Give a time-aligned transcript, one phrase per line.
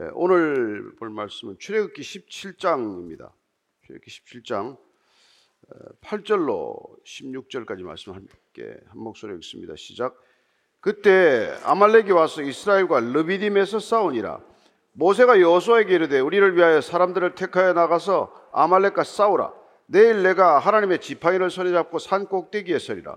[0.00, 3.30] 예, 오늘 볼 말씀은 출애굽기 17장입니다.
[3.86, 4.76] 출애굽기 17장
[6.00, 9.76] 8절로 16절까지 말씀 함께 한 목소리 읽습니다.
[9.76, 10.20] 시작.
[10.80, 14.40] 그때 아말렉이 와서 이스라엘과 르비딤에서 싸우니라.
[14.94, 19.54] 모세가 여호수아에게 이르되 우리를 위하여 사람들을 택하여 나가서 아말렉과 싸우라.
[19.86, 23.16] 내일 내가 하나님의 지팡이를 손에 잡고 산 꼭대기에 서리라.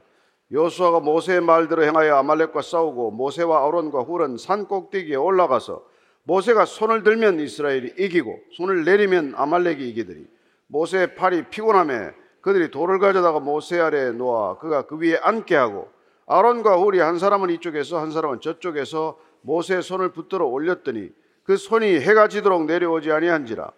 [0.51, 5.96] 여호수아가 모세의 말대로 행하여 아말렉과 싸우고 모세와 아론과 훌은 산 꼭대기에 올라가서
[6.27, 10.25] 모세가 손을 들면 이스라엘이 이기고 손을 내리면 아말렉이 이기더니
[10.67, 15.89] 모세의 팔이 피곤함에 그들이 돌을 가져다가 모세 아래에 놓아 그가 그 위에 앉게 하고
[16.25, 21.11] 아론과 훌이 한 사람은 이쪽에서 한 사람은 저쪽에서 모세의 손을 붙들어 올렸더니
[21.43, 23.71] 그 손이 해가 지도록 내려오지 아니한지라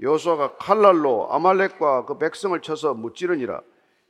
[0.00, 3.60] 여호수아가 칼날로 아말렉과 그 백성을 쳐서 무찌르니라.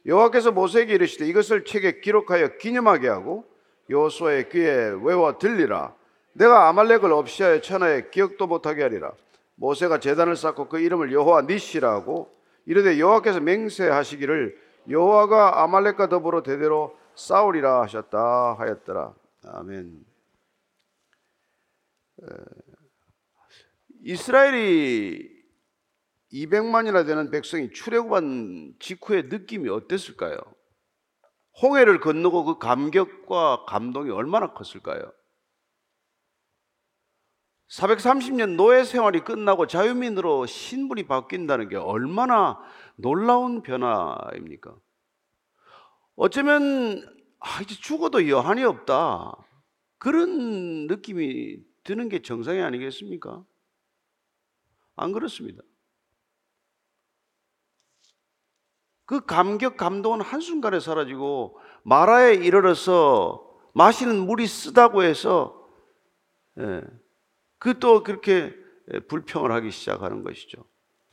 [0.07, 3.45] 여호와께서 모세에게 이르시되 이것을 책에 기록하여 기념하게 하고
[3.91, 5.95] 여호수아의 귀에 외워 들리라
[6.35, 9.13] 내가 아말렉을 없이하여 천하에 기억도 못하게 하리라
[9.57, 12.35] 모세가 제단을 쌓고 그 이름을 여호와 니시라 하고
[12.67, 14.59] 이르되 여호와께서 맹세하시기를
[14.89, 19.15] 여호와가 아말렉과 더불어 대대로 싸우리라 하셨다 하였더라
[19.47, 20.05] 아멘
[24.05, 25.31] 이스라엘이
[26.33, 30.39] 200만이나 되는 백성이 출애굽한 직후의 느낌이 어땠을까요?
[31.61, 35.13] 홍해를 건너고 그 감격과 감동이 얼마나 컸을까요?
[37.73, 42.59] 430년 노예 생활이 끝나고 자유민으로 신분이 바뀐다는 게 얼마나
[42.97, 44.77] 놀라운 변화입니까?
[46.15, 47.03] 어쩌면
[47.41, 49.33] 아, 이제 죽어도 여한이 없다.
[49.97, 53.43] 그런 느낌이 드는 게 정상이 아니겠습니까?
[54.97, 55.63] 안 그렇습니다.
[59.07, 65.67] 그 감격, 감동은 한순간에 사라지고 마라에 이르러서 마시는 물이 쓰다고 해서
[66.59, 66.83] 예,
[67.63, 68.53] 그 또 그렇게
[69.07, 70.65] 불평을 하기 시작하는 것이죠.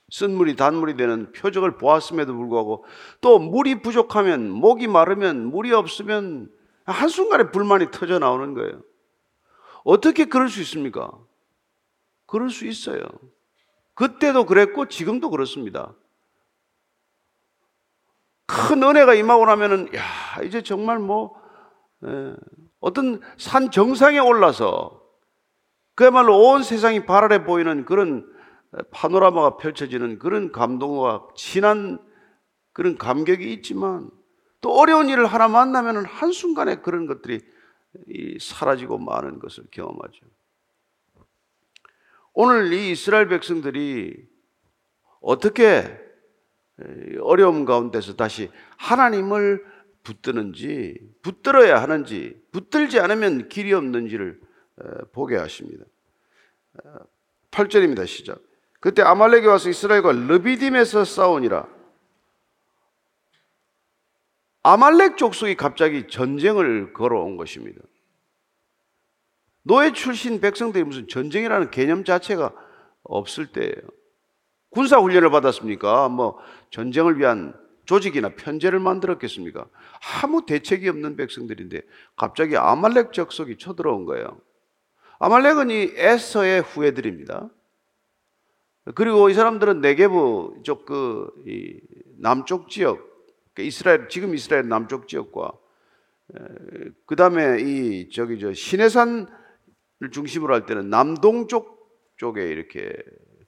[0.09, 2.85] 쓴 물이 단물이 되는 표적을 보았음에도 불구하고
[3.21, 6.51] 또 물이 부족하면 목이 마르면 물이 없으면
[6.85, 8.81] 한순간에 불만이 터져 나오는 거예요.
[9.83, 11.11] 어떻게 그럴 수 있습니까?
[12.25, 13.03] 그럴 수 있어요.
[13.93, 15.93] 그때도 그랬고 지금도 그렇습니다.
[18.47, 21.39] 큰 은혜가 임하고 나면은 야 이제 정말 뭐
[22.03, 22.33] 에,
[22.79, 24.98] 어떤 산 정상에 올라서
[25.99, 28.25] 그야말로 온 세상이 발아래 보이는 그런
[28.91, 31.99] 파노라마가 펼쳐지는 그런 감동과 진한
[32.71, 34.09] 그런 감격이 있지만
[34.61, 37.41] 또 어려운 일을 하나 만나면 한순간에 그런 것들이
[38.39, 40.25] 사라지고 마는 것을 경험하죠.
[42.33, 44.25] 오늘 이 이스라엘 백성들이
[45.19, 45.99] 어떻게
[47.21, 49.65] 어려움 가운데서 다시 하나님을
[50.03, 54.47] 붙드는지, 붙들어야 하는지, 붙들지 않으면 길이 없는지를
[55.11, 55.85] 보게 하십니다.
[57.51, 58.07] 8절입니다.
[58.07, 58.39] 시작.
[58.79, 61.67] 그때 아말렉이 와서 이스라엘과 르비딤에서 싸우니라.
[64.63, 67.81] 아말렉 족속이 갑자기 전쟁을 걸어온 것입니다.
[69.63, 72.53] 노예 출신 백성들이 무슨 전쟁이라는 개념 자체가
[73.03, 73.73] 없을 때예요.
[74.69, 76.09] 군사 훈련을 받았습니까?
[76.09, 76.37] 뭐
[76.69, 77.53] 전쟁을 위한
[77.85, 79.65] 조직이나 편제를 만들었겠습니까?
[80.21, 81.81] 아무 대책이 없는 백성들인데
[82.15, 84.39] 갑자기 아말렉 적속이 쳐들어온 거예요.
[85.19, 87.49] 아말렉은 이 에서의 후예들입니다.
[88.95, 91.31] 그리고 이 사람들은 네게브 쪽그
[92.17, 92.97] 남쪽 지역,
[93.53, 95.51] 그러니까 이스라엘 지금 이스라엘 남쪽 지역과
[97.05, 99.27] 그 다음에 이 저기 저 시내산을
[100.11, 102.95] 중심으로 할 때는 남동쪽 쪽에 이렇게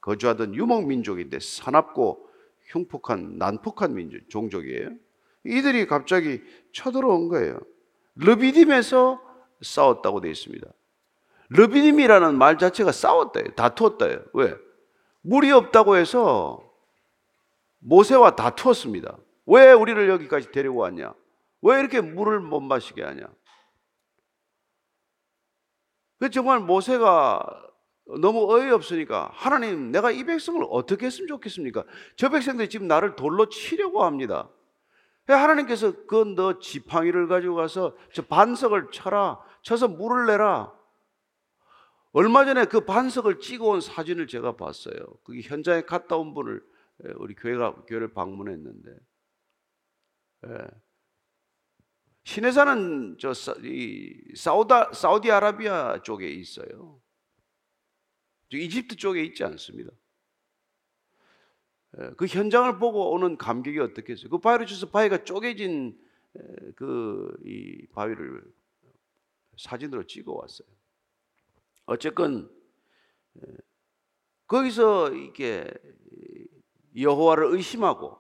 [0.02, 2.28] 거주하던 유목 민족인데 사납고
[2.68, 4.90] 흉폭한 난폭한 민족 종족이에요.
[5.46, 6.42] 이들이 갑자기
[6.74, 7.60] 쳐들어온 거예요.
[8.16, 9.22] 르비딤에서
[9.62, 10.68] 싸웠다고 되어 있습니다.
[11.52, 13.56] 르비딤이라는 말 자체가 싸웠다요.
[13.56, 14.24] 다투었다요.
[14.34, 14.56] 왜?
[15.22, 16.72] 물이 없다고 해서
[17.80, 19.18] 모세와 다투었습니다.
[19.48, 21.14] 왜 우리를 여기까지 데리고 왔냐?
[21.62, 23.28] 왜 이렇게 물을 못 마시게 하냐?
[26.20, 27.44] 그 정말 모세가
[28.20, 31.84] 너무 어이없으니까 하나님 내가 이 백성을 어떻게 했으면 좋겠습니까?
[32.16, 34.50] 저 백성들이 지금 나를 돌로 치려고 합니다.
[35.28, 39.40] 하나님께서 그 너 지팡이를 가지고 가서 저 반석을 쳐라.
[39.64, 40.72] 쳐서 물을 내라.
[42.14, 44.96] 얼마 전에 그 반석을 찍어온 사진을 제가 봤어요.
[45.24, 46.62] 그게 현장에 갔다 온 분을
[47.16, 48.92] 우리 교회가 교회를 방문했는데
[50.48, 50.68] 예.
[52.24, 57.02] 시내산은 저 사우다 사우디아라비아 쪽에 있어요.
[58.52, 59.92] 이집트 쪽에 있지 않습니다.
[62.00, 64.30] 예, 그 현장을 보고 오는 감격이 어떻겠어요?
[64.30, 65.98] 그 쳐서 바위가 쪼개진
[66.76, 68.44] 그 이 바위를
[69.58, 70.68] 사진으로 찍어 왔어요.
[71.86, 72.50] 어쨌건
[74.48, 75.72] 거기서 이게
[76.98, 78.18] 여호와를 의심하고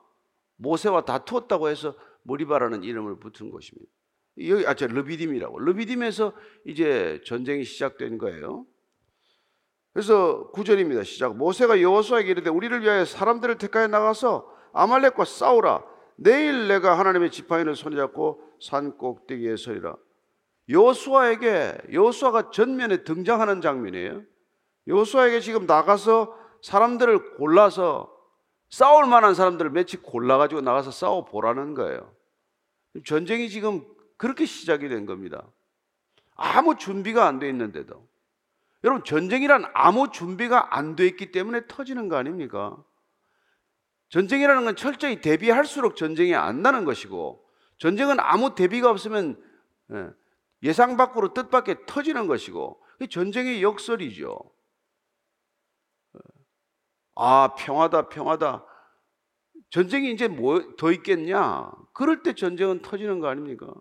[0.57, 3.91] 모세와 다투었다고 해서 모리바라는 이름을 붙은 것입니다.
[4.47, 6.33] 여기 아저 르비딤이라고 르비딤에서
[6.65, 8.65] 이제 전쟁이 시작된 거예요.
[9.93, 11.03] 그래서 구절입니다.
[11.03, 11.35] 시작.
[11.35, 15.83] 모세가 여호수아에게 이르되 우리를 위하여 사람들을 택하여 나가서 아말렉과 싸우라.
[16.15, 19.95] 내일 내가 하나님의 지팡이를 손에 잡고 산 꼭대기에 서리라.
[20.71, 24.23] 여호수아에게 여호수아가 전면에 등장하는 장면이에요.
[24.87, 28.11] 여호수아에게 지금 나가서 사람들을 골라서
[28.69, 32.13] 싸울 만한 사람들을 며칠 골라 가지고 나가서 싸워 보라는 거예요.
[33.05, 33.85] 전쟁이 지금
[34.17, 35.45] 그렇게 시작이 된 겁니다.
[36.35, 38.07] 아무 준비가 안 돼 있는데도
[38.83, 42.77] 여러분 전쟁이란 아무 준비가 안 돼 있기 때문에 터지는 거 아닙니까?
[44.09, 47.45] 전쟁이라는 건 철저히 대비할수록 전쟁이 안 나는 것이고
[47.77, 49.41] 전쟁은 아무 대비가 없으면
[50.63, 54.39] 예, 예상 밖으로 뜻밖에 터지는 것이고 전쟁의 역설이죠.
[57.15, 58.65] 아 평화다 평화다
[59.69, 61.71] 전쟁이 이제 뭐 더 있겠냐?
[61.93, 63.73] 그럴 때 전쟁은 터지는 거 아닙니까?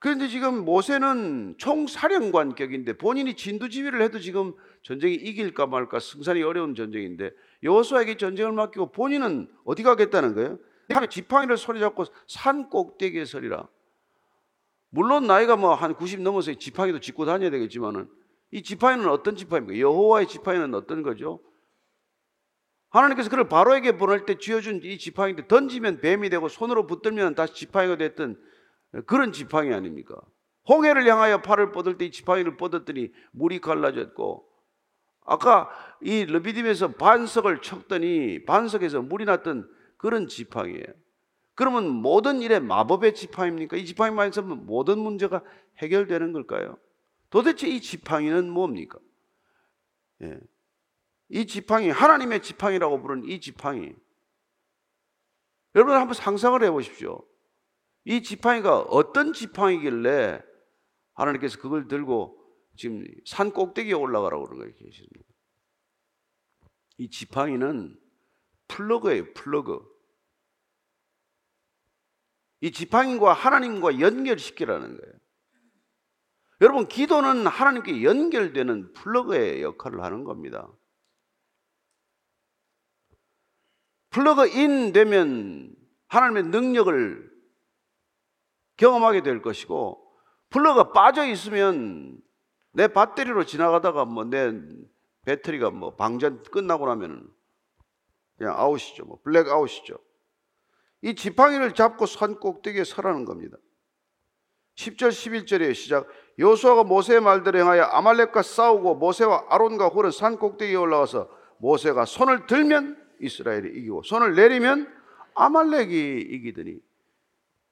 [0.00, 7.32] 그런데 지금 모세는 총사령관격인데 본인이 진두지휘를 해도 지금 전쟁이 이길까 말까 승산이 어려운 전쟁인데
[7.64, 10.58] 여호수아에게 전쟁을 맡기고 본인은 어디 가겠다는 거예요?
[11.10, 13.68] 지팡이를 소리 잡고 산 꼭대기에 서리라.
[14.90, 18.08] 물론 나이가 뭐 한 90 넘어서 지팡이도 짚고 다녀야 되겠지만은
[18.50, 19.80] 이 지팡이는 어떤 지팡이입니까?
[19.80, 21.40] 여호와의 지팡이는 어떤 거죠?
[22.90, 27.96] 하나님께서 그를 바로에게 보낼 때 쥐어준 이 지팡이인데 던지면 뱀이 되고 손으로 붙들면 다시 지팡이가
[27.96, 28.40] 됐던
[29.06, 30.16] 그런 지팡이 아닙니까?
[30.68, 34.46] 홍해를 향하여 팔을 뻗을 때 이 지팡이를 뻗었더니 물이 갈라졌고
[35.26, 35.68] 아까
[36.00, 39.68] 이 르비딤에서 반석을 쳤더니 반석에서 물이 났던
[39.98, 40.86] 그런 지팡이에요.
[41.58, 43.76] 그러면 모든 일에 마법의 지팡이입니까?
[43.76, 45.42] 이 지팡이만 있으면 모든 문제가
[45.78, 46.78] 해결되는 걸까요?
[47.30, 49.00] 도대체 이 지팡이는 뭡니까?
[50.22, 50.38] 예.
[51.28, 53.92] 이 지팡이, 하나님의 지팡이라고 부르는 이 지팡이.
[55.74, 57.26] 여러분 한번 상상을 해 보십시오.
[58.04, 60.40] 이 지팡이가 어떤 지팡이길래
[61.14, 62.40] 하나님께서 그걸 들고
[62.76, 64.74] 지금 산 꼭대기에 올라가라고 그러는 거예요.
[64.76, 65.24] 계십니다.
[66.98, 67.98] 이 지팡이는
[68.68, 69.97] 플러그예요, 플러그.
[72.60, 75.14] 이 지팡이과 하나님과 연결시키라는 거예요.
[76.60, 80.68] 여러분, 기도는 하나님께 연결되는 플러그의 역할을 하는 겁니다.
[84.10, 85.74] plug in 되면
[86.08, 87.30] 하나님의 능력을
[88.76, 90.04] 경험하게 될 것이고,
[90.50, 92.20] 플러그가 빠져 있으면
[92.72, 94.52] 내 배터리로 지나가다가 뭐 내
[95.28, 97.30] 배터리가 뭐 방전 끝나고 나면
[98.38, 99.04] 그냥 아웃이죠.
[99.04, 99.98] 뭐 블랙 아웃이죠.
[101.02, 103.56] 이 지팡이를 잡고 산 꼭대기에 서라는 겁니다.
[104.76, 106.06] 10절 11절에 시작
[106.38, 111.28] 여호수아가 모세의 말대로 행하여 아말렉과 싸우고 모세와 아론과 훌은 산 꼭대기에 올라와서
[111.58, 114.92] 모세가 손을 들면 이스라엘이 이기고 손을 내리면
[115.34, 116.78] 아말렉이 이기더니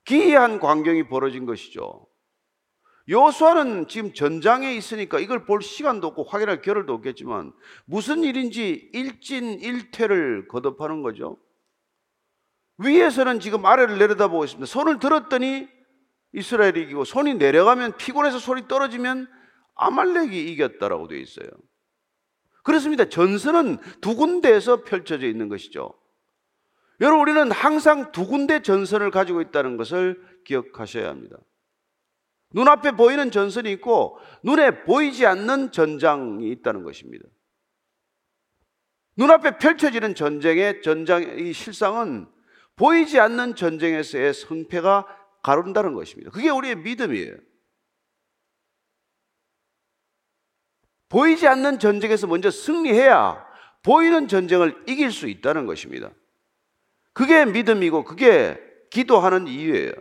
[0.04, 2.06] 기이한 광경이 벌어진 것이죠.
[3.08, 7.52] 여호수아는 지금 전장에 있으니까 이걸 볼 시간도 없고 확인할 겨를도 없겠지만
[7.84, 11.38] 무슨 일인지 일진일퇴를 거듭하는 거죠.
[12.78, 14.66] 위에서는 지금 아래를 내려다보고 있습니다.
[14.66, 15.68] 손을 들었더니
[16.32, 19.28] 이스라엘이 이기고 손이 내려가면 피곤해서 손이 떨어지면
[19.74, 21.48] 아말렉이 이겼다라고 되어 있어요.
[22.62, 23.08] 그렇습니다.
[23.08, 25.94] 전선은 두 군데에서 펼쳐져 있는 것이죠.
[27.00, 31.36] 여러분 우리는 항상 두 군데 전선을 가지고 있다는 것을 기억하셔야 합니다.
[32.52, 37.24] 눈앞에 보이는 전선이 있고 눈에 보이지 않는 전장이 있다는 것입니다.
[39.16, 42.26] 눈앞에 펼쳐지는 전쟁의 전장의 실상은
[42.76, 45.06] 보이지 않는 전쟁에서의 성패가
[45.42, 46.30] 가른다는 것입니다.
[46.30, 47.36] 그게 우리의 믿음이에요.
[51.08, 53.46] 보이지 않는 전쟁에서 먼저 승리해야
[53.82, 56.10] 보이는 전쟁을 이길 수 있다는 것입니다.
[57.12, 59.92] 그게 믿음이고 그게 기도하는 이유예요.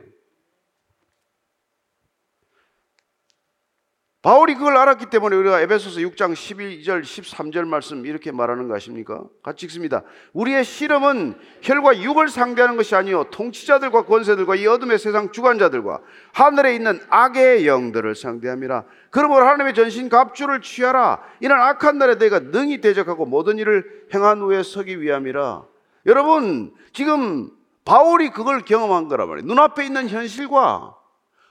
[4.25, 9.23] 바울이 그걸 알았기 때문에 우리가 에베소서 6장 12절 13절 말씀 이렇게 말하는 거 아십니까?
[9.43, 10.01] 같이 읽습니다.
[10.33, 15.99] 우리의 실험은 혈과 육을 상대하는 것이 아니요 통치자들과 권세들과 이 어둠의 세상 주관자들과
[16.33, 18.85] 하늘에 있는 악의 영들을 상대함이라.
[19.11, 21.21] 그러므로 하나님의 전신 갑주를 취하라.
[21.39, 25.65] 이는 악한 날에 내가 능히 대적하고 모든 일을 행한 후에 서기 위함이라.
[26.07, 27.51] 여러분 지금
[27.85, 29.45] 바울이 그걸 경험한 거란 말이에요.
[29.45, 30.95] 눈앞에 있는 현실과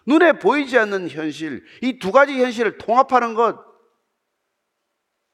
[0.06, 3.58] 눈에 보이지 않는 현실, 이 두 가지 현실을 통합하는 것,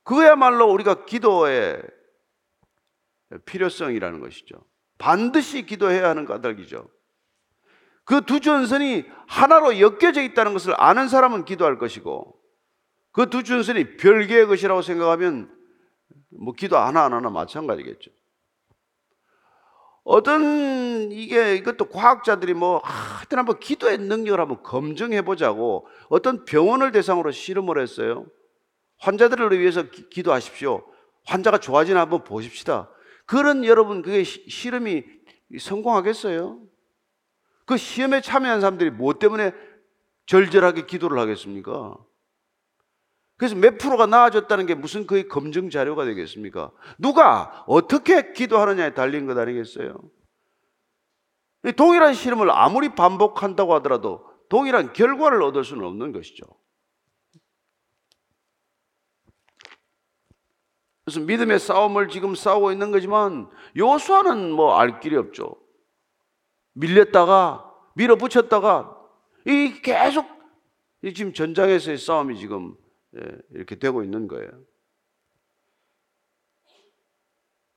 [0.05, 1.83] 그야말로 우리가 기도의
[3.45, 4.57] 필요성이라는 것이죠.
[4.99, 6.89] 반드시 기도해야 하는 까닭이죠.
[8.05, 12.37] 그 두 전선이 하나로 엮여져 있다는 것을 아는 사람은 기도할 것이고,
[13.13, 15.55] 그 두 전선이 별개의 것이라고 생각하면
[16.31, 18.11] 뭐 기도 하나 안 하나 마찬가지겠죠.
[20.11, 27.31] 어떤 이게 이것도 과학자들이 뭐 하여튼 한번 기도의 능력을 한번 검증해 보자고 어떤 병원을 대상으로
[27.31, 28.27] 실험을 했어요.
[28.99, 30.85] 환자들을 위해서 기, 도하십시오
[31.27, 32.91] 환자가 좋아지나 한번 보십시다.
[33.25, 35.05] 그런 여러분 그게 시, 실험이
[35.57, 36.61] 성공하겠어요?
[37.65, 39.53] 그 시험에 참여한 사람들이 뭐 때문에
[40.27, 41.97] 절절하게 기도를 하겠습니까?
[43.41, 46.73] 그래서 몇 프로가 나아졌다는 게 무슨 거의 검증 자료가 되겠습니까?
[46.99, 49.99] 누가 어떻게 기도하느냐에 달린 것 아니겠어요?
[51.75, 56.45] 동일한 실험을 아무리 반복한다고 하더라도 동일한 결과를 얻을 수는 없는 것이죠.
[61.07, 65.57] 그래서 믿음의 싸움을 지금 싸우고 있는 거지만 요수아는 뭐 알 길이 없죠.
[66.75, 68.99] 밀렸다가 밀어붙였다가
[69.47, 70.27] 이 계속
[71.15, 72.90] 지금 전장에서의 싸움이 지금 예,
[73.51, 74.51] 이렇게 되고 있는 거예요.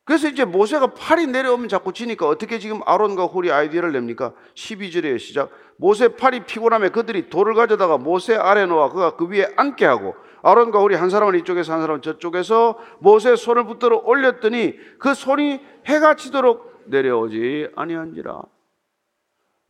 [0.06, 4.34] 그래서 이제 모세가 팔이 내려오면 자꾸 지니까 어떻게 지금 아론과 홀이 아이디어를 냅니까?
[4.54, 5.50] 12절에 시작.
[5.78, 10.80] 모세 팔이 피곤하면 그들이 돌을 가져다가 모세 아래 놓아 그가 그 위에 앉게 하고 아론과
[10.80, 16.84] 홀이 한 사람은 이쪽에서 한 사람은 저쪽에서 모세 손을 붙들어 올렸더니 그 손이 해가 지도록
[16.88, 18.42] 내려오지 아니한지라.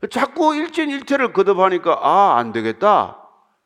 [0.09, 3.19] 자꾸 일진일퇴를 거듭하니까 아, 안 되겠다.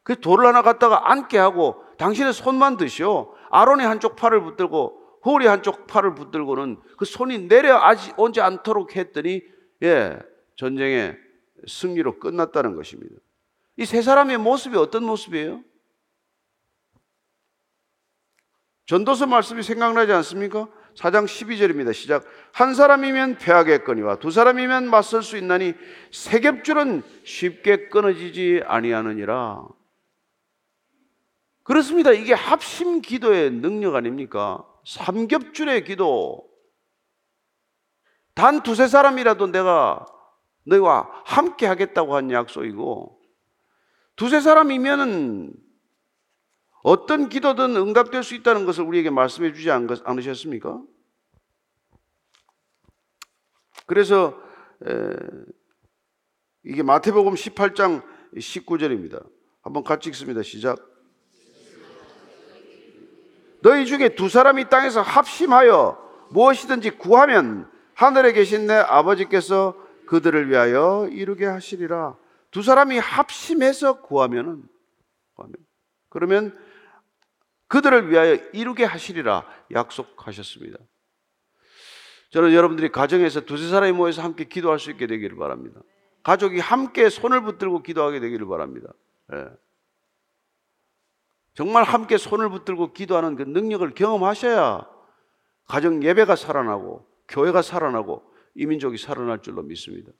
[0.03, 3.33] 그 돌을 하나 갖다가 앉게 하고 당신의 손만 드시오.
[3.49, 9.41] 아론이 한쪽 팔을 붙들고 홀이 한쪽 팔을 붙들고는 그 손이 내려오지 않도록 했더니
[9.83, 10.17] 예,
[10.55, 11.17] 전쟁의
[11.67, 13.15] 승리로 끝났다는 것입니다.
[13.77, 15.61] 이 세 사람의 모습이 어떤 모습이에요?
[18.87, 20.67] 전도서 말씀이 생각나지 않습니까?
[20.95, 21.93] 4장 12절입니다.
[21.93, 22.25] 시작.
[22.53, 25.73] 한 사람이면 패하겠거니와 두 사람이면 맞설 수 있나니
[26.11, 29.67] 세 겹줄은 쉽게 끊어지지 아니하느니라.
[31.67, 32.11] 그렇습니다.
[32.11, 34.65] 이게 합심 기도의 능력 아닙니까?
[34.85, 36.49] 삼겹줄의 기도.
[38.33, 40.05] 단 두세 사람이라도 내가
[40.63, 43.21] 너희와 함께 하겠다고 한 약속이고,
[44.15, 45.53] 두세 사람이면은
[46.83, 50.81] 어떤 기도든 응답될 수 있다는 것을 우리에게 말씀해 주지 않으셨습니까?
[53.87, 54.41] 그래서
[56.63, 58.03] 이게 마태복음 18장
[58.35, 59.29] 19절입니다.
[59.61, 60.43] 한번 같이 읽습니다.
[60.43, 60.96] 시작.
[63.61, 65.97] 너희 중에 두 사람이 땅에서 합심하여
[66.31, 69.75] 무엇이든지 구하면 하늘에 계신 내 아버지께서
[70.07, 72.15] 그들을 위하여 이루게 하시리라.
[72.51, 74.63] 두 사람이 합심해서 구하면은
[75.35, 75.55] 구하면
[76.09, 76.57] 그러면
[77.67, 80.77] 그들을 위하여 이루게 하시리라 약속하셨습니다.
[82.29, 85.81] 저는 여러분들이 가정에서 두세 사람이 모여서 함께 기도할 수 있게 되기를 바랍니다.
[86.23, 88.91] 가족이 함께 손을 붙들고 기도하게 되기를 바랍니다.
[89.33, 89.45] 예.
[91.57, 94.87] 정말 함께 손을 붙들고 기도하는 그 능력을 경험하셔야
[95.65, 98.21] 가정 예배가 살아나고 교회가 살아나고
[98.53, 100.11] 이민족이 살아날 줄로 믿습니다.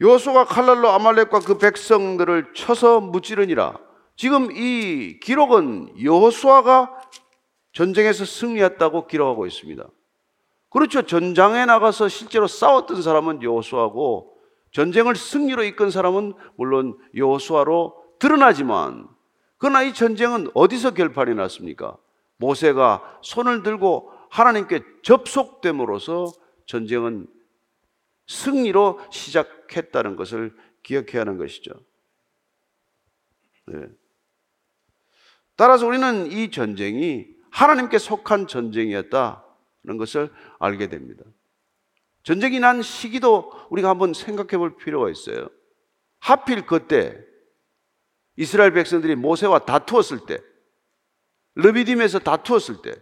[0.00, 3.78] 요수가 칼날로 아말렉과 그 백성들을 쳐서 무찌르니라.
[4.16, 6.98] 지금 이 기록은 여호수아가
[7.72, 9.86] 전쟁에서 승리했다고 기록하고 있습니다.
[10.70, 11.02] 그렇죠.
[11.02, 14.37] 전장에 나가서 실제로 싸웠던 사람은 여호수아고
[14.72, 19.08] 전쟁을 승리로 이끈 사람은 물론 여호수아로 드러나지만
[19.56, 21.96] 그러나 이 전쟁은 어디서 결판이 났습니까?
[22.36, 26.32] 모세가 손을 들고 하나님께 접속됨으로써
[26.66, 27.26] 전쟁은
[28.26, 31.72] 승리로 시작했다는 것을 기억해야 하는 것이죠.
[33.66, 33.86] 네.
[35.56, 41.24] 따라서 우리는 이 전쟁이 하나님께 속한 전쟁이었다는 것을 알게 됩니다.
[42.22, 45.48] 전쟁이 난 시기도 우리가 한번 생각해 볼 필요가 있어요.
[46.20, 47.18] 하필 그때
[48.36, 50.40] 이스라엘 백성들이 모세와 다투었을 때,
[51.56, 52.94] 르비딤에서 다투었을 때,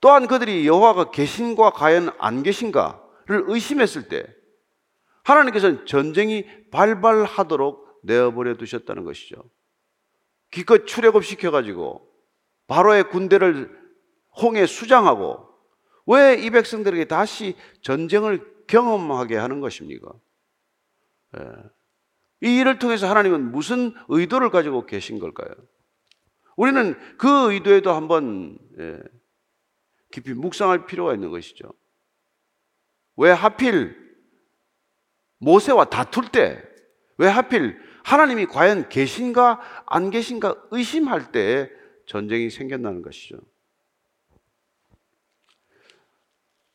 [0.00, 4.26] 또한 그들이 여호와가 계신과 과연 안 계신가를 의심했을 때,
[5.24, 9.42] 하나님께서는 전쟁이 발발하도록 내어버려 두셨다는 것이죠.
[10.50, 12.08] 기껏 출애굽 시켜가지고
[12.68, 13.76] 바로의 군대를
[14.40, 15.45] 홍해 수장하고
[16.06, 20.12] 왜 이 백성들에게 다시 전쟁을 경험하게 하는 것입니까?
[21.38, 21.42] 예.
[22.42, 25.48] 이 일을 통해서 하나님은 무슨 의도를 가지고 계신 걸까요?
[26.56, 28.98] 우리는 그 의도에도 한번 예,
[30.10, 31.72] 깊이 묵상할 필요가 있는 것이죠.
[33.16, 33.96] 왜 하필
[35.38, 36.62] 모세와 다툴 때,
[37.18, 41.70] 왜 하필 하나님이 과연 계신가 안 계신가 의심할 때
[42.06, 43.38] 전쟁이 생겼다는 것이죠.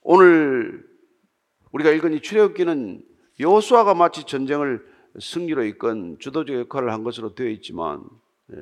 [0.02, 0.88] 오늘
[1.72, 3.04] 우리가 읽은 이 출애굽기는
[3.40, 4.86] 여호수아가 마치 전쟁을
[5.20, 8.04] 승리로 이끈 주도적 역할을 한 것으로 되어 있지만
[8.54, 8.58] 예.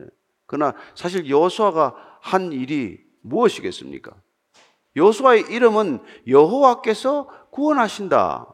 [0.45, 4.15] 그러나 사실 여호수아가 한 일이 무엇이겠습니까?
[4.95, 8.53] 여호수아의 이름은 여호와께서 구원하신다.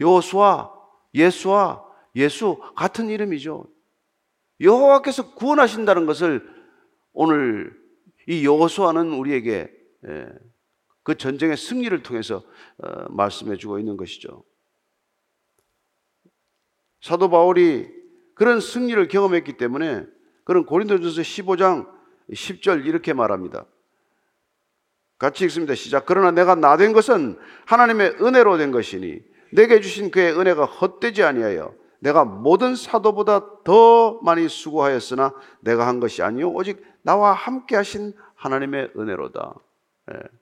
[0.00, 0.72] 여호수아,
[1.14, 1.84] 예수와
[2.16, 3.66] 예수 같은 이름이죠.
[4.60, 6.48] 여호와께서 구원하신다는 것을
[7.12, 7.78] 오늘
[8.26, 9.70] 이 여호수아는 우리에게
[10.06, 10.28] 예,
[11.02, 12.42] 그 전쟁의 승리를 통해서
[12.78, 14.44] 어, 말씀해 주고 있는 것이죠.
[17.00, 17.88] 사도 바울이
[18.34, 20.06] 그런 승리를 경험했기 때문에
[20.44, 21.88] 그런 고린도전서 15장
[22.32, 23.66] 10절 이렇게 말합니다.
[25.18, 25.74] 같이 읽습니다.
[25.74, 26.06] 시작.
[26.06, 29.20] 그러나 내가 나 된 것은 하나님의 은혜로 된 것이니
[29.52, 36.22] 내게 주신 그의 은혜가 헛되지 아니하여 내가 모든 사도보다 더 많이 수고하였으나 내가 한 것이
[36.22, 39.54] 아니요 오직 나와 함께 하신 하나님의 은혜로다.
[40.14, 40.39] 예.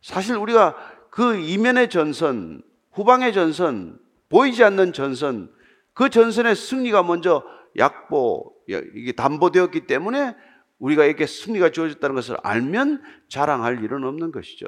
[0.00, 0.76] 사실 우리가
[1.10, 2.62] 그 이면의 전선,
[2.92, 5.52] 후방의 전선, 보이지 않는 전선,
[5.94, 7.44] 그 전선의 승리가 먼저
[7.76, 10.36] 약보, 이게 담보되었기 때문에
[10.78, 14.66] 우리가 이렇게 승리가 주어졌다는 것을 알면 자랑할 일은 없는 것이죠.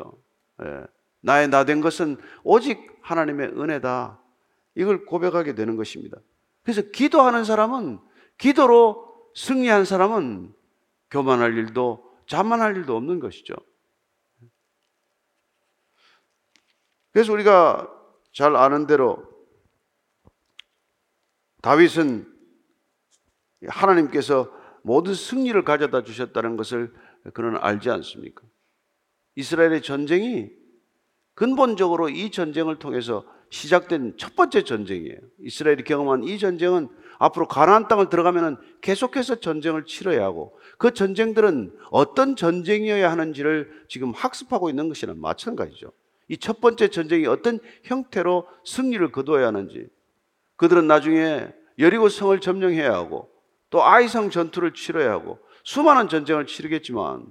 [0.64, 0.84] 예.
[1.20, 4.18] 나의 나 된 것은 오직 하나님의 은혜다.
[4.74, 6.16] 이걸 고백하게 되는 것입니다.
[6.62, 7.98] 그래서 기도하는 사람은
[8.38, 10.52] 기도로 승리한 사람은
[11.10, 13.54] 교만할 일도 자만할 일도 없는 것이죠.
[17.12, 17.90] 그래서 우리가
[18.32, 19.22] 잘 아는 대로
[21.62, 22.26] 다윗은
[23.66, 24.50] 하나님께서
[24.82, 26.92] 모든 승리를 가져다 주셨다는 것을
[27.34, 28.42] 그는 알지 않습니까?
[29.34, 30.50] 이스라엘의 전쟁이
[31.34, 35.18] 근본적으로 이 전쟁을 통해서 시작된 첫 번째 전쟁이에요.
[35.40, 36.88] 이스라엘이 경험한 이 전쟁은
[37.18, 44.70] 앞으로 가나안 땅을 들어가면 계속해서 전쟁을 치러야 하고 그 전쟁들은 어떤 전쟁이어야 하는지를 지금 학습하고
[44.70, 45.92] 있는 것이랑 마찬가지죠.
[46.30, 49.88] 이 첫 번째 전쟁이 어떤 형태로 승리를 거두어야 하는지
[50.56, 53.28] 그들은 나중에 여리고 성을 점령해야 하고
[53.68, 57.26] 또 아이성 전투를 치러야 하고 수많은 전쟁을 치르겠지만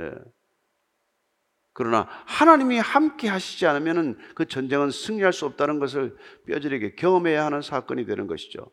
[0.00, 0.12] 예.
[1.72, 8.06] 그러나 하나님이 함께 하시지 않으면 그 전쟁은 승리할 수 없다는 것을 뼈저리게 경험해야 하는 사건이
[8.06, 8.70] 되는 것이죠.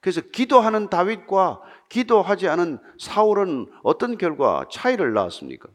[0.00, 5.68] 그래서 기도하는 다윗과 기도하지 않은 사울은 어떤 결과 차이를 낳았습니까?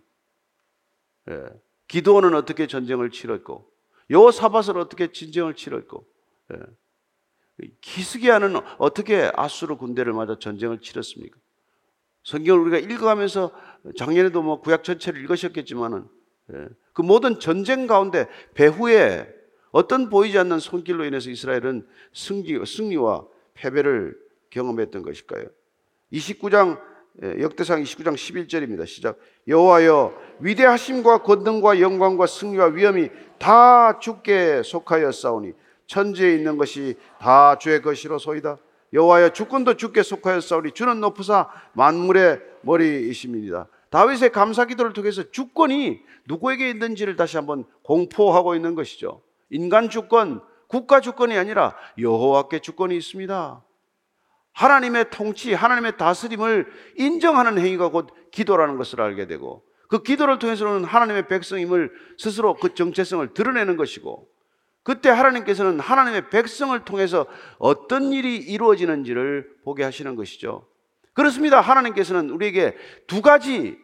[1.31, 1.43] 예.
[1.91, 3.69] 기도원은 어떻게 전쟁을 치렀고
[4.09, 6.05] 여호사밧은 어떻게 진정을 치렀고
[6.53, 7.65] 예.
[7.81, 11.37] 기스기야는 어떻게 아수르 군대를 맞아 전쟁을 치렀습니까?
[12.23, 13.51] 성경을 우리가 읽어가면서
[13.97, 16.07] 작년에도 뭐 구약 전체를 읽으셨겠지만은
[16.53, 19.27] 예, 그 모든 전쟁 가운데 배후에
[19.71, 24.17] 어떤 보이지 않는 손길로 인해서 이스라엘은 승리, 승리와 패배를
[24.49, 25.45] 경험했던 것일까요?
[26.13, 26.90] 29장 예,
[27.21, 28.87] 역대상 29장 11절입니다.
[28.87, 29.17] 시작.
[29.47, 35.53] 여호와여 위대하심과 권능과 영광과 승리와 위엄이 다 주께 속하였사오니
[35.87, 38.57] 천지에 있는 것이 다 주의 것이로소이다.
[38.93, 43.67] 여호와여 주권도 주께 속하였사오니 주는 높으사 만물의 머리이십니다.
[43.89, 49.21] 다윗의 감사 기도를 통해서 주권이 누구에게 있는지를 다시 한번 공포하고 있는 것이죠.
[49.49, 53.61] 인간 주권, 국가 주권이 아니라 여호와께 주권이 있습니다.
[54.53, 61.27] 하나님의 통치, 하나님의 다스림을 인정하는 행위가 곧 기도라는 것을 알게 되고 그 기도를 통해서는 하나님의
[61.27, 64.27] 백성임을 스스로 그 정체성을 드러내는 것이고
[64.83, 67.27] 그때 하나님께서는 하나님의 백성을 통해서
[67.59, 70.67] 어떤 일이 이루어지는지를 보게 하시는 것이죠.
[71.13, 71.61] 그렇습니다.
[71.61, 73.77] 하나님께서는 우리에게 두 가지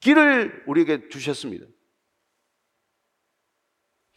[0.00, 1.66] 길을 우리에게 주셨습니다.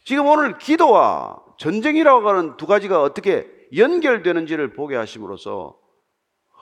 [0.04, 5.78] 지금 오늘 기도와 전쟁이라고 하는 두 가지가 어떻게 연결되는지를 보게 하심으로써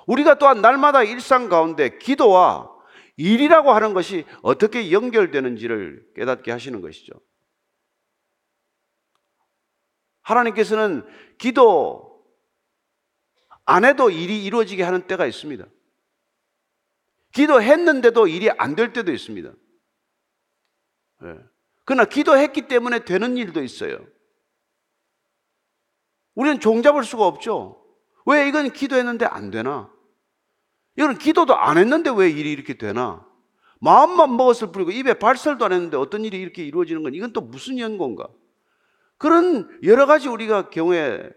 [0.06, 2.70] 우리가 또한 날마다 일상 가운데 기도와
[3.16, 7.12] 일이라고 하는 것이 어떻게 연결되는지를 깨닫게 하시는 것이죠.
[10.22, 11.04] 하나님께서는
[11.38, 12.24] 기도
[13.64, 15.66] 안 해도 일이 이루어지게 하는 때가 있습니다.
[17.32, 19.52] 기도했는데도 일이 안 될 때도 있습니다.
[21.22, 21.34] 네.
[21.84, 24.06] 그러나 기도했기 때문에 되는 일도 있어요.
[26.36, 27.82] 우리는 종잡을 수가 없죠.
[28.26, 29.90] 왜 이건 기도했는데 안 되나?
[30.96, 33.26] 이건 기도도 안 했는데 왜 일이 이렇게 되나?
[33.80, 37.78] 마음만 먹었을 뿐이고 입에 발설도 안 했는데 어떤 일이 이렇게 이루어지는 건 이건 또 무슨
[37.78, 38.28] 연고인가?
[39.18, 41.30] 그런 여러 가지 우리가 경우에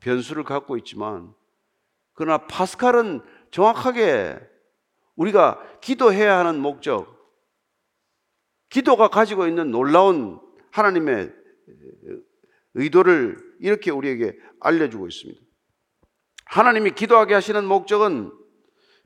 [0.00, 1.34] 변수를 갖고 있지만
[2.14, 4.38] 그러나 파스칼은 정확하게
[5.16, 7.16] 우리가 기도해야 하는 목적,
[8.68, 10.40] 기도가 가지고 있는 놀라운
[10.70, 11.32] 하나님의
[12.74, 15.40] 의도를 이렇게 우리에게 알려주고 있습니다.
[16.46, 18.32] 하나님이 기도하게 하시는 목적은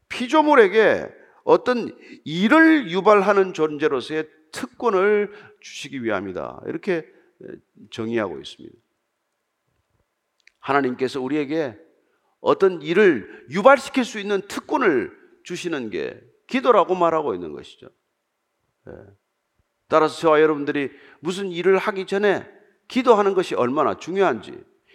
[0.08, 1.08] 피조물에게
[1.44, 6.62] 어떤 일을 유발하는 존재로서의 특권을 주시기 위함이다.
[6.66, 7.06] 이렇게
[7.90, 8.76] 정의하고 있습니다.
[10.58, 11.76] 하나님께서 우리에게
[12.40, 17.88] 어떤 일을 유발시킬 수 있는 특권을 주시는 게 기도라고 말하고 있는 것이죠.
[18.88, 18.92] 예.
[19.88, 22.46] 따라서 저와 여러분들이 무슨 일을 하기 전에
[22.90, 24.52] 기도하는 것이 얼마나 중요한지,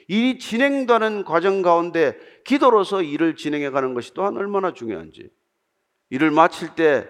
[0.08, 5.29] 일이 진행되는 과정 가운데 기도로서 일을 진행해 가는 것이 또한 얼마나 중요한지,
[6.10, 7.10] 일을 마칠 때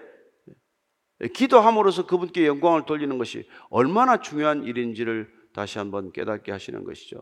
[1.34, 7.20] 기도함으로써 그분께 영광을 돌리는 것이 얼마나 중요한 일인지를 다시 한번 깨닫게 하시는 것이죠.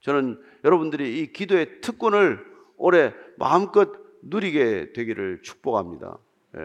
[0.00, 2.44] 저는 여러분들이 이 기도의 특권을
[2.76, 3.90] 올해 마음껏
[4.22, 6.18] 누리게 되기를 축복합니다.
[6.56, 6.62] 예.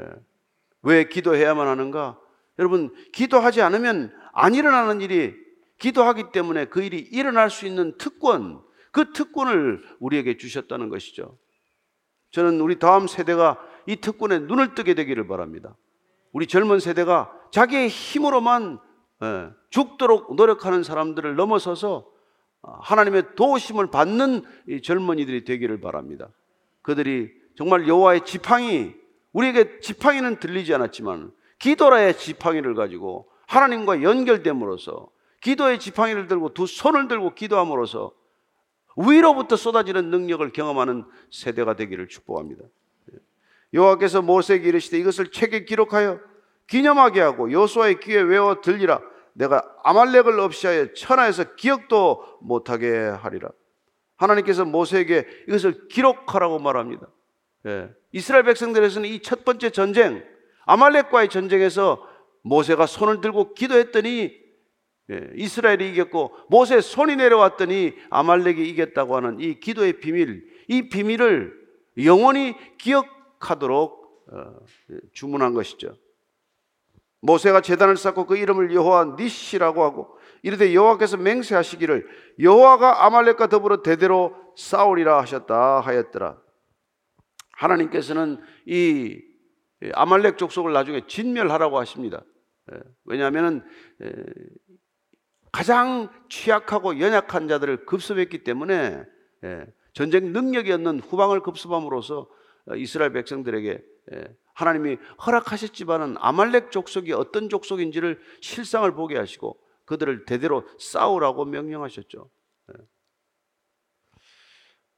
[0.84, 2.20] 왜 기도해야만 하는가?
[2.60, 5.41] 여러분, 기도하지 않으면 안 일어나는 일이
[5.82, 11.38] 기도하기 때문에 그 일이 일어날 수 있는 특권, 그 특권을 우리에게 주셨다는 것이죠.
[12.30, 15.76] 저는 우리 다음 세대가 이 특권에 눈을 뜨게 되기를 바랍니다.
[16.34, 18.80] 우리 젊은 세대가 자기의 힘으로만
[19.24, 22.08] 예, 죽도록 노력하는 사람들을 넘어서서
[22.62, 24.44] 하나님의 도우심을 받는
[24.84, 26.30] 젊은이들이 되기를 바랍니다.
[26.84, 28.94] 그들이 정말 여호와의 지팡이
[29.34, 35.10] 우리에게 지팡이는 들리지 않았지만 기도라의 지팡이를 가지고 하나님과 연결됨으로써
[35.42, 38.14] 기도의 지팡이를 들고 두 손을 들고 기도함으로써
[38.96, 42.64] 위로부터 쏟아지는 능력을 경험하는 세대가 되기를 축복합니다.
[43.74, 46.20] 여호와께서 모세에게 이르시되 이것을 책에 기록하여
[46.68, 49.02] 기념하게 하고 여호수아의 귀에 외워 들리라
[49.34, 53.50] 내가 아말렉을 없이하여 천하에서 기억도 못하게 하리라.
[54.18, 57.08] 하나님께서 모세에게 이것을 기록하라고 말합니다.
[57.66, 57.90] 예.
[58.12, 60.24] 이스라엘 백성들에서는 이 첫 번째 전쟁,
[60.66, 62.06] 아말렉과의 전쟁에서
[62.44, 64.41] 모세가 손을 들고 기도했더니 예,
[65.36, 71.54] 이스라엘이 이겼고 모세 손이 내려왔더니 아말렉이 이겼다고 하는 이 기도의 비밀, 이 비밀을
[72.06, 74.56] 영원히 기억하도록 어,
[75.14, 75.96] 주문한 것이죠.
[77.22, 82.08] 모세가 제단을 쌓고 그 이름을 여호와 니시라고 하고 이르되 여호와께서 맹세하시기를
[82.40, 86.42] 여호와가 아말렉과 더불어 대대로 싸우리라 하셨다 하였더라.
[87.52, 89.22] 하나님께서는 이
[89.94, 92.24] 아말렉 족속을 나중에 진멸하라고 하십니다.
[92.72, 93.64] 예, 왜냐하면
[95.52, 99.04] 가장 취약하고 연약한 자들을 급습했기 때문에
[99.44, 102.30] 예, 전쟁 능력이 없는 후방을 급습함으로써
[102.78, 103.84] 이스라엘 백성들에게
[104.14, 112.30] 예, 하나님이 허락하셨지만은 아말렉 족속이 어떤 족속인지를 실상을 보게 하시고 그들을 대대로 싸우라고 명령하셨죠.
[112.70, 112.84] 예.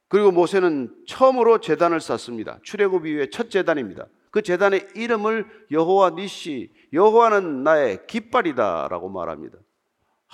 [0.08, 2.60] 그리고 모세는 처음으로 제단을 쌓습니다.
[2.62, 4.06] 출애굽 이후에 첫 제단입니다.
[4.30, 9.58] 그 제단의 이름을 여호와 니시, 여호와는 나의 깃발이다라고 말합니다.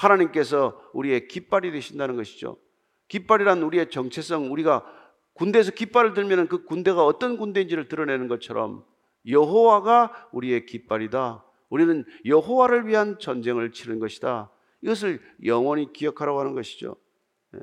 [0.00, 2.56] 하나님께서 우리의 깃발이 되신다는 것이죠.
[3.08, 4.84] 깃발이란 우리의 정체성, 우리가
[5.34, 8.84] 군대에서 깃발을 들면 그 군대가 어떤 군대인지를 드러내는 것처럼
[9.26, 11.44] 여호와가 우리의 깃발이다.
[11.68, 14.50] 우리는 여호와를 위한 전쟁을 치는 것이다.
[14.82, 16.96] 이것을 영원히 기억하라고 하는 것이죠.
[17.54, 17.60] 예.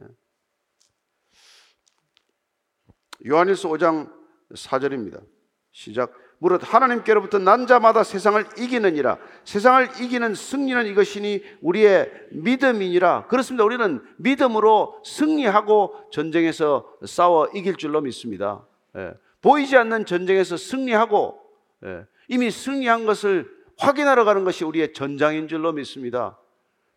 [3.27, 4.13] 요한일서 5장
[4.51, 5.25] 4절입니다.
[5.71, 6.13] 시작.
[6.39, 9.17] 무릇 하나님께로부터 난 자마다 세상을 이기느니라.
[9.43, 13.27] 세상을 이기는 승리는 이것이니 우리의 믿음이니라.
[13.27, 13.63] 그렇습니다.
[13.63, 18.65] 우리는 믿음으로 승리하고 전쟁에서 싸워 이길 줄로 믿습니다.
[18.95, 19.13] 예.
[19.41, 21.41] 보이지 않는 전쟁에서 승리하고
[21.85, 22.05] 예.
[22.27, 26.37] 이미 승리한 것을 확인하러 가는 것이 우리의 전장인 줄로 믿습니다.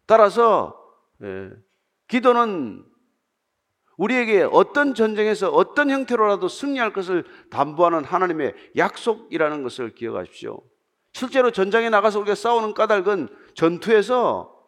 [0.06, 0.76] 따라서
[1.22, 1.50] 예.
[2.08, 2.84] 기도는
[4.00, 10.62] 우리에게 어떤 전쟁에서 어떤 형태로라도 승리할 것을 담보하는 하나님의 약속이라는 것을 기억하십시오.
[11.12, 14.58] 실제로 전장에 나가서 우리가 싸우는 까닭은 전투에서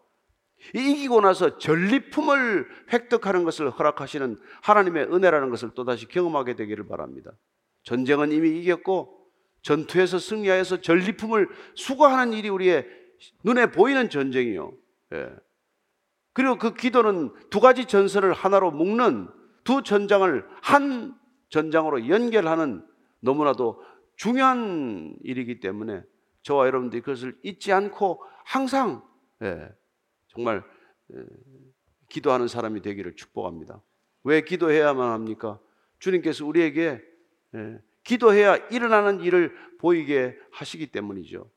[0.75, 7.33] 이기고 나서 전리품을 획득하는 것을 허락하시는 하나님의 은혜라는 것을 또다시 경험하게 되기를 바랍니다.
[7.85, 9.18] 전쟁은 이미 이겼고
[9.62, 12.87] 전투에서 승리하여서 전리품을 수거하는 일이 우리의
[13.45, 14.73] 눈에 보이는 전쟁이요.
[15.14, 15.31] 예.
[16.33, 19.29] 그리고 그 기도는 두 가지 전선을 하나로 묶는
[19.64, 21.14] 두 전장을 한
[21.51, 22.85] 전장으로 연결하는
[23.21, 23.83] 너무나도
[24.16, 26.03] 중요한 일이기 때문에
[26.42, 29.03] 저와 여러분들이 그것을 잊지 않고 항상
[29.42, 29.68] 예,
[30.29, 30.62] 정말
[31.14, 31.18] 예,
[32.09, 33.81] 기도하는 사람이 되기를 축복합니다.
[34.25, 35.59] 왜 기도해야만 합니까?
[35.99, 37.01] 주님께서 우리에게
[37.55, 41.49] 예, 기도해야 일어나는 일을 보이게 하시기 때문이죠.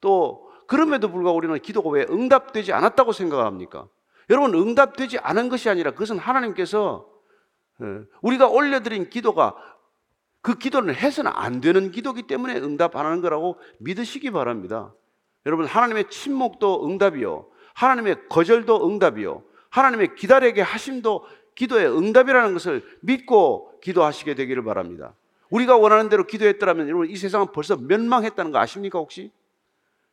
[0.00, 3.88] 또 그럼에도 불구하고 우리는 기도가 왜 응답되지 않았다고 생각합니까?
[4.30, 7.08] 여러분 응답되지 않은 것이 아니라 그것은 하나님께서
[7.82, 9.54] 예, 우리가 올려드린 기도가
[10.40, 14.92] 그 기도는 해서는 안 되는 기도기 때문에 응답 안 하는 거라고 믿으시기 바랍니다.
[15.46, 17.46] 여러분 하나님의 침묵도 응답이요.
[17.74, 19.42] 하나님의 거절도 응답이요.
[19.70, 25.14] 하나님의 기다리게 하심도 기도의 응답이라는 것을 믿고 기도하시게 되기를 바랍니다.
[25.50, 29.30] 우리가 원하는 대로 기도했더라면 여러분 이 세상은 벌써 멸망했다는 거 아십니까 혹시?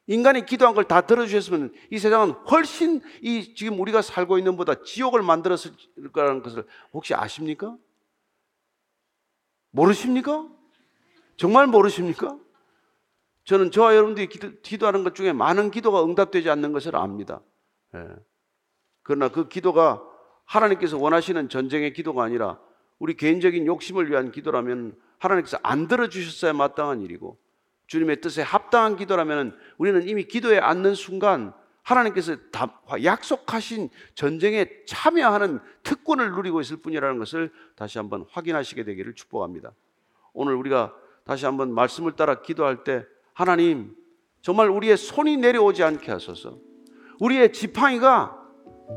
[0.07, 5.21] 인간이 기도한 걸 다 들어주셨으면 이 세상은 훨씬 이 지금 우리가 살고 있는 보다 지옥을
[5.23, 5.71] 만들었을
[6.13, 7.75] 거라는 것을 혹시 아십니까?
[9.71, 10.47] 모르십니까?
[11.37, 12.37] 정말 모르십니까?
[13.43, 17.41] 저는 저와 여러분들이 기도, 하는것 중에 많은 기도가 응답되지 않는 것을 압니다.
[17.93, 18.07] 예.
[19.03, 20.01] 그러나 그 기도가
[20.45, 22.59] 하나님께서 원하시는 전쟁의 기도가 아니라
[22.97, 27.37] 우리 개인적인 욕심을 위한 기도라면 하나님께서 안 들어주셨어야 마땅한 일이고
[27.87, 32.35] 주님의 뜻에 합당한 기도라면 우리는 이미 기도에 앉는 순간 하나님께서
[33.03, 39.71] 약속하신 전쟁에 참여하는 특권을 누리고 있을 뿐이라는 것을 다시 한번 확인하시게 되기를 축복합니다.
[40.33, 40.93] 오늘 우리가
[41.25, 43.95] 다시 한번 말씀을 따라 기도할 때 하나님
[44.41, 46.57] 정말 우리의 손이 내려오지 않게 하소서.
[47.19, 48.35] 우리의 지팡이가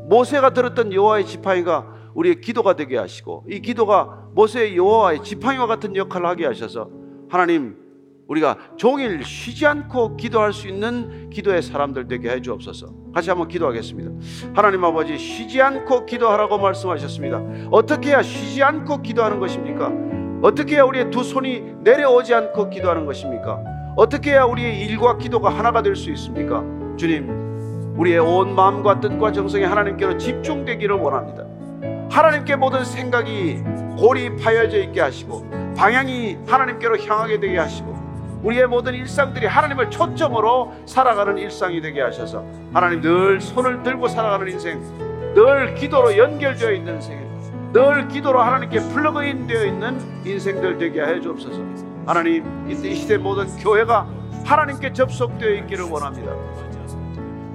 [0.07, 6.27] 모세가 들었던 여호와의 지팡이가 우리의 기도가 되게 하시고 이 기도가 모세의 여호와의 지팡이와 같은 역할을
[6.27, 6.89] 하게 하셔서
[7.29, 7.88] 하나님
[8.29, 12.93] 우리가 종일 쉬지 않고 기도할 수 있는 기도의 사람들 되게 해 주옵소서.
[13.13, 14.11] 같이 한번 기도하겠습니다.
[14.53, 17.41] 하나님 아버지 쉬지 않고 기도하라고 말씀하셨습니다.
[17.71, 19.91] 어떻게 해야 쉬지 않고 기도하는 것입니까?
[20.43, 23.63] 어떻게 해야 우리의 두 손이 내려오지 않고 기도하는 것입니까?
[23.97, 26.63] 어떻게 해야 우리의 일과 기도가 하나가 될 수 있습니까?
[26.97, 31.45] 주님, 우리의 온 마음과 뜻과 정성이 하나님께로 집중되기를 원합니다.
[32.11, 33.57] 하나님께 모든 생각이
[33.97, 37.98] 고립하여져 있게 하시고 방향이 하나님께로 향하게 되게 하시고
[38.43, 44.81] 우리의 모든 일상들이 하나님을 초점으로 살아가는 일상이 되게 하셔서 하나님 늘 손을 들고 살아가는 인생,
[45.33, 47.29] 늘 기도로 연결되어 있는 인생,
[47.73, 51.61] 늘 기도로 하나님께 플러그인 되어 있는 인생들 되게 해 주옵소서.
[52.05, 54.07] 하나님 이 시대 모든 교회가
[54.45, 56.31] 하나님께 접속되어 있기를 원합니다.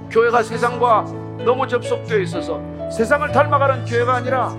[0.09, 1.05] 교회가 세상과
[1.43, 4.55] 너무 접속되어 있어서 세상을 닮아가는 교회가 아니라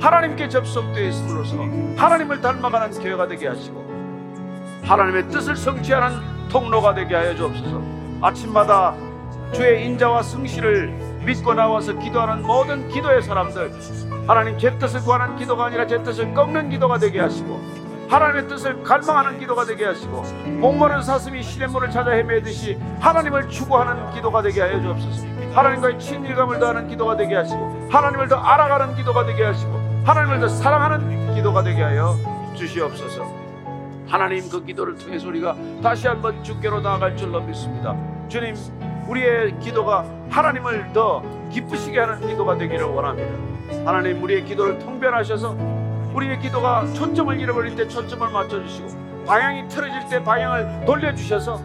[0.00, 1.56] 하나님께 접속되어 있음으로써
[1.96, 3.87] 하나님을 닮아가는 교회가 되게 하시고
[4.88, 7.82] 하나님의 뜻을 성취하는 통로가 되게 하여 주옵소서.
[8.22, 8.94] 아침마다
[9.52, 10.88] 주의 인자와 성실을
[11.26, 13.70] 믿고 나와서 기도하는 모든 기도의 사람들
[14.26, 17.60] 하나님 제 뜻을 구하는 기도가 아니라 제 뜻을 꺾는 기도가 되게 하시고
[18.08, 20.22] 하나님의 뜻을 갈망하는 기도가 되게 하시고
[20.58, 27.16] 목마른 사슴이 시냇물을 찾아 헤매듯이 하나님을 추구하는 기도가 되게 하여 주옵소서 하나님과의 친밀감을 더하는 기도가
[27.16, 32.16] 되게 하시고 하나님을 더 알아가는 기도가 되게 하시고 하나님을 더 사랑하는 기도가 되게 하여
[32.54, 33.47] 주시옵소서
[34.08, 37.94] 하나님 그 기도를 통해서 우리가 다시 한번 주께로 나아갈 줄로 믿습니다.
[38.28, 38.54] 주님,
[39.06, 43.30] 우리의 기도가 하나님을 더 기쁘시게 하는 기도가 되기를 원합니다.
[43.84, 45.54] 하나님, 우리의 기도를 통변하셔서
[46.14, 51.60] 우리의 기도가 초점을 잃어버릴 때 초점을 맞춰주시고 방향이 틀어질 때 방향을 돌려주셔서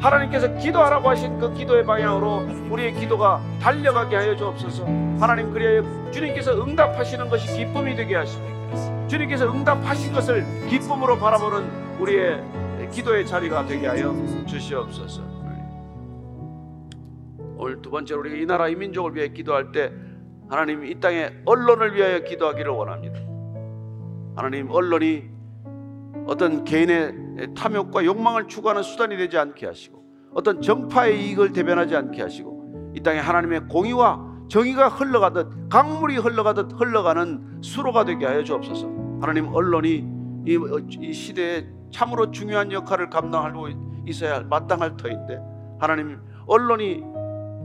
[0.00, 4.84] 하나님께서 기도하라고 하신 그 기도의 방향으로 우리의 기도가 달려가게 하여 주옵소서.
[5.18, 8.59] 하나님 그리하여 주님께서 응답하시는 것이 기쁨이 되게 하시고
[9.08, 12.42] 주님께서 응답하신 것을 기쁨으로 바라보는 우리의
[12.90, 14.14] 기도의 자리가 되게 하여
[14.46, 15.22] 주시옵소서.
[17.56, 19.92] 오늘 두 번째로 우리가 이 나라 이 민족을 위해 기도할 때
[20.48, 23.20] 하나님 이 땅의 언론을 위하여 기도하기를 원합니다.
[24.34, 25.28] 하나님 언론이
[26.26, 30.02] 어떤 개인의 탐욕과 욕망을 추구하는 수단이 되지 않게 하시고
[30.32, 37.60] 어떤 정파의 이익을 대변하지 않게 하시고 이 땅에 하나님의 공의와 정의가 흘러가듯 강물이 흘러가듯 흘러가는
[37.62, 38.88] 수로가 되게 하여 주옵소서.
[39.20, 40.04] 하나님 언론이
[40.44, 40.58] 이,
[41.00, 43.68] 이 시대에 참으로 중요한 역할을 감당하고
[44.06, 45.38] 있어야 마땅할 터인데
[45.78, 47.00] 하나님 언론이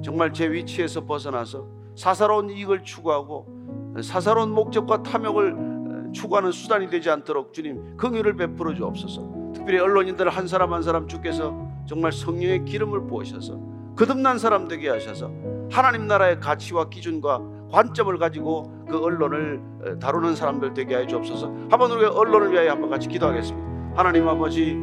[0.03, 7.97] 정말 제 위치에서 벗어나서 사사로운 이익을 추구하고 사사로운 목적과 탐욕을 추구하는 수단이 되지 않도록 주님
[7.97, 9.53] 긍휼을 베풀어 주옵소서.
[9.55, 15.31] 특별히 언론인들 한 사람 한 사람 주께서 정말 성령의 기름을 부으셔서 거듭난 사람 되게 하셔서
[15.71, 21.47] 하나님 나라의 가치와 기준과 관점을 가지고 그 언론을 다루는 사람들 되게 해 주옵소서.
[21.69, 23.65] 한번 우리가 언론을 위하여 한번 같이 기도하겠습니다.
[23.95, 24.77] 하나님 아버지,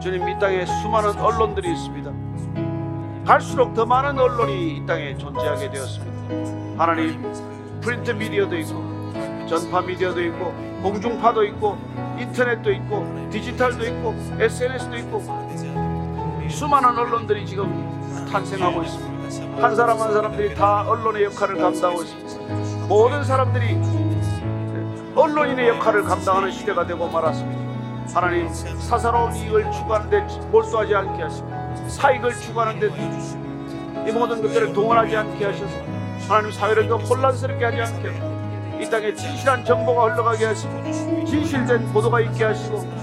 [0.00, 2.12] 주님 이 땅에 수많은 언론들이 있습니다.
[3.26, 6.82] 갈수록 더 많은 언론이 이 땅에 존재하게 되었습니다.
[6.82, 7.22] 하나님,
[7.80, 8.82] 프린트 미디어도 있고,
[9.46, 11.76] 전파 미디어도 있고, 공중파도 있고,
[12.18, 15.20] 인터넷도 있고, 디지털도 있고, SNS도 있고,
[16.52, 19.62] 수많은 언론들이 지금 탄생하고 있습니다.
[19.62, 22.86] 한 사람 한 사람들이 다 언론의 역할을 감당하고 있습니다.
[22.86, 23.78] 모든 사람들이
[25.14, 27.62] 언론인의 역할을 감당하는 시대가 되고 말았습니다.
[28.14, 31.48] 하나님 사사로운 이익을 추구하는데 몰두하지 않게 하시고
[31.88, 32.86] 사익을 추구하는데
[34.08, 35.74] 이 모든 것들을 동원하지 않게 하셔서
[36.28, 38.32] 하나님 사회를 더 혼란스럽게 하지 않게 하시고
[38.80, 40.82] 이 땅에 진실한 정보가 흘러가게 하시고
[41.24, 43.01] 진실된 보도가 있게 하시고 이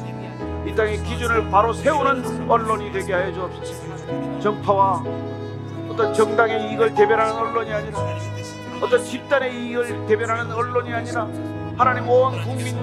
[0.79, 5.03] 땅의 기준을 바로 세우는 언론이 되게 하여 주옵소서 정파와
[5.89, 7.99] 어떤 정당의 이익을 대변하는 언론이 아니라
[8.81, 11.27] 어떤 집단의 이익을 대변하는 언론이 아니라
[11.77, 12.77] 하나님 온 국민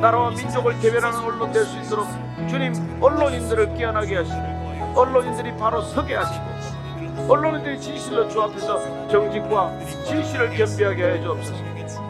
[0.00, 2.06] 나라와 민족을 대변하는 언론 될 수 있도록
[2.48, 6.44] 주님 언론인들을 깨어나게 하시고 언론인들이 바로 서게 하시고
[7.28, 11.62] 언론인들이 진실로 주 앞에서 정직과 진실을 겸비하게 해 주옵소서.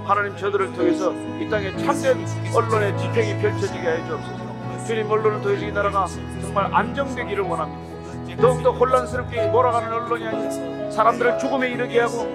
[0.05, 2.25] 하나님 저들을 통해서 이 땅에 참된
[2.55, 4.42] 언론의 집행이 펼쳐지게 해 주옵소서.
[4.87, 6.07] 주님 언론을 통해서 이 나라가
[6.41, 7.93] 정말 안정되기를 원합니다.
[8.41, 12.29] 더욱더 혼란스럽게 몰아가는 언론이 아니라 사람들을 죽음에 이르게 하고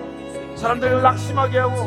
[0.56, 1.86] 사람들을 낙심하게 하고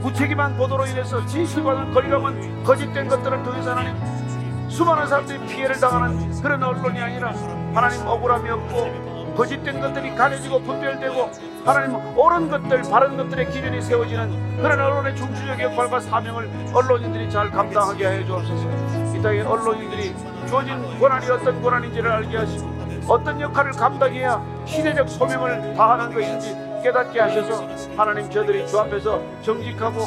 [0.00, 3.96] 무책임한 보도로 인해서 진실과는 거리감은 거짓된 것들을 통해서 하나님
[4.68, 7.32] 수많은 사람들이 피해를 당하는 그런 언론이 아니라
[7.74, 11.30] 하나님 억울함이 없고 거짓된 것들이 가려지고 분별되고
[11.64, 18.08] 하나님 옳은 것들 바른 것들의 기준이 세워지는 그런 언론의 중추적 역할과 사명을 언론인들이 잘 감당하게
[18.08, 18.93] 해 주옵소서 이
[19.24, 20.14] 땅에 언론인들이
[20.46, 22.68] 주어진 권한이 어떤 권한인지를 알게 하시고
[23.08, 30.02] 어떤 역할을 감당해야 시대적 소명을 다하는 것인지 깨닫게 하셔서 하나님 저들이 주 앞에서 정직하고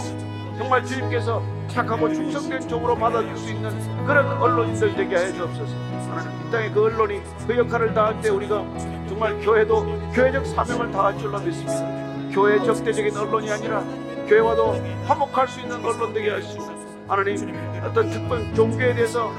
[0.56, 5.73] 정말 주님께서 착하고 충성된 종으로 받아줄 수 있는 그런 언론인들 되게 해 주옵소서.
[6.12, 8.63] 하나님 이 땅에 그 언론이 그 역할을 다할 때 우리가
[9.10, 12.32] 정말 교회도 교회적 사명을 다할 줄로 믿습니다.
[12.32, 13.84] 교회 적대적인 언론이 아니라
[14.27, 14.75] 교회와도
[15.08, 16.76] 화목할 수 있는 언론 되게 하시고
[17.07, 17.37] 하나님
[17.85, 19.31] 어떤 특별 종교에 대해서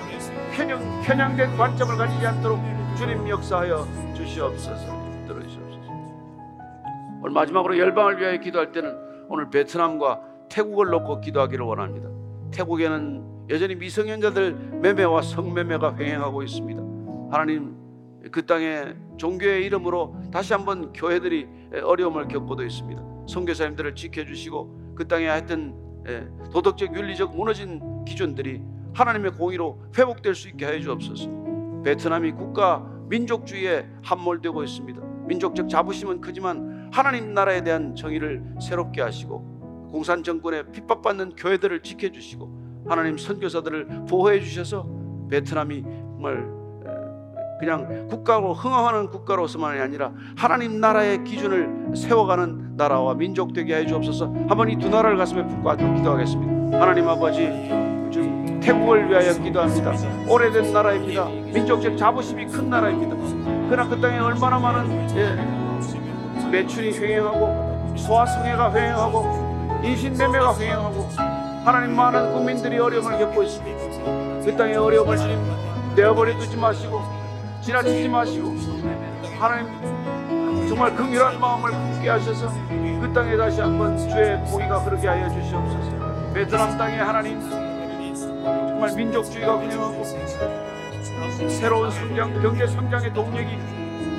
[0.57, 2.59] 편향, 편향된 관점을 가지지 않도록
[2.97, 5.27] 주님 역사하여 주시옵소서.
[5.27, 5.93] 들어 주시옵소서.
[7.21, 8.97] 오늘 마지막으로 열방을 위하여 기도할 때는
[9.29, 12.09] 오늘 베트남과 태국을 놓고 기도하기를 원합니다.
[12.53, 16.83] 태국에는 여전히 미성년자들 매매와 성매매가 횡행하고 있습니다.
[17.31, 17.77] 하나님
[18.33, 21.47] 그 땅에 종교의 이름으로 다시 한번 교회들이
[21.85, 23.03] 어려움을 겪고도 있습니다.
[23.29, 25.88] 선교사님들을 지켜주시고 그 땅에 하여튼 예,
[26.53, 28.63] 도덕적 윤리적 무너진 기준들이
[28.95, 31.83] 하나님의 공의로 회복될 수 있게 해 주옵소서.
[31.85, 35.01] 베트남이 국가 민족주의에 함몰되고 있습니다.
[35.27, 43.19] 민족적 자부심은 크지만 하나님 나라에 대한 정의를 새롭게 하시고 공산 정권에 핍박받는 교회들을 지켜주시고 하나님
[43.19, 44.89] 선교사들을 보호해 주셔서
[45.31, 46.58] 베트남이 정말
[47.59, 54.27] 그냥 국가로 흥황하는 국가로서만이 아니라 하나님 나라의 기준을 세워가는 나라와 민족 되게 해 주옵소서.
[54.49, 56.79] 한번 이 두 나라를 가슴에 품고 아주 기도하겠습니다.
[56.81, 57.39] 하나님 아버지
[58.13, 59.93] 지금 태국을 위하여 기도합니다.
[60.29, 61.25] 오래된 나라입니다.
[61.53, 63.17] 민족적 자부심이 큰 나라입니다.
[63.69, 71.09] 그러나 그 땅에 얼마나 많은 예, 매출이 횡행하고 소아성애가 횡행하고 인신매매가 횡행하고
[71.65, 74.45] 하나님 많은 국민들이 어려움을 겪고 있습니다.
[74.45, 75.39] 그 땅의 어려움을 주님
[75.97, 77.03] 내어버려 두지 마시고
[77.69, 78.57] 지나치지 마시고
[79.39, 79.69] 하나님
[80.67, 86.33] 정말 긍휼한 마음을 품게 하셔서 그 땅에 다시 한번 주의 보기가 그렇게 하여 주시옵소서.
[86.33, 87.39] 베트남 땅에 하나님
[88.15, 90.03] 정말 민족주의가 운영하고
[91.47, 93.59] 새로운 성장, 경제 성장의 동력이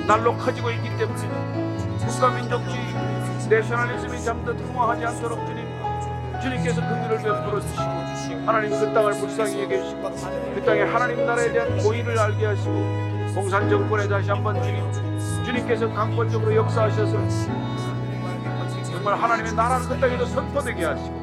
[0.06, 2.78] 날로 커지고 있기 때문에 국가 민족주의,
[3.48, 5.66] 내셔널리즘이 잠든 흥황하지 않도록 주님,
[6.40, 7.82] 주님께서 긍휼을 베풀어 주시고
[8.46, 10.10] 하나님 그 땅을 불쌍히 여겨주시고
[10.54, 14.84] 그 땅에 하나님 나라에 대한 고의를 알게 하시고 공산 정권에 다시 한번 주님,
[15.44, 17.16] 주님께서 강권적으로 역사하셔서
[18.84, 21.20] 정말 하나님의 나라는 그 땅에도 선포되게 하시고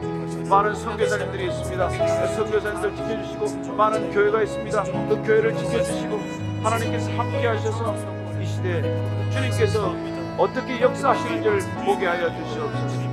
[0.50, 1.88] 많은 선교사님들이 있습니다.
[1.90, 4.84] 그 선교사님들 지켜주시고 많은 교회가 있습니다.
[4.84, 6.20] 그 교회를 지켜주시고
[6.64, 7.96] 하나님께서 함께 하셔서
[8.42, 8.82] 이 시대
[9.32, 9.94] 주님께서
[10.38, 13.08] 어떻게 역사하시는지를 보게 하여 주시옵소서.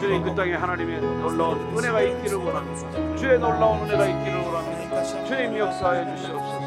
[0.00, 3.16] 주님 그 땅에 하나님의 놀라운 은혜가 있기를 원합니다.
[3.16, 5.02] 주의 놀라운 은혜가 있기를 원합니다.
[5.24, 6.63] 주님 역사하여 주시옵소서.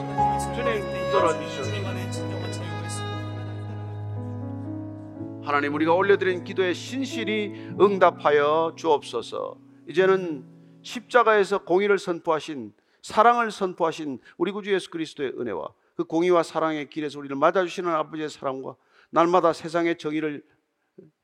[5.47, 9.57] 하나님 우리가 올려드린 기도에 신실히 응답하여 주옵소서.
[9.87, 10.45] 이제는
[10.81, 17.35] 십자가에서 공의를 선포하신 사랑을 선포하신 우리 구주 예수 그리스도의 은혜와 그 공의와 사랑의 길에서 우리를
[17.37, 18.75] 맞아주시는 아버지의 사랑과
[19.09, 20.43] 날마다 세상의 정의를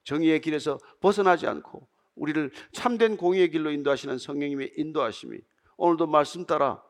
[0.04, 5.38] 정의의 길에서 벗어나지 않고 우리를 참된 공의의 길로 인도하시는 성령님의 인도하심이
[5.78, 6.82] 오늘도 말씀 따라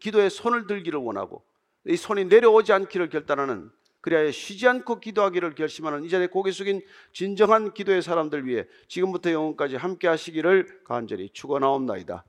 [0.00, 1.42] 기도에 손을 들기를 원하고
[1.86, 7.72] 이 손이 내려오지 않기를 결단하는 그리하여 쉬지 않고 기도하기를 결심하는 이 자리에 고개 숙인 진정한
[7.72, 12.24] 기도의 사람들 위해 지금부터 영원까지 함께 하시기를 간절히 축원하옵나이다.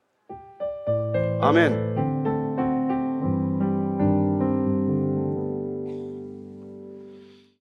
[1.42, 1.93] 아멘.